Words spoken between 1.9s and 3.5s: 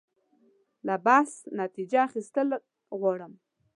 اخیستل غواړم.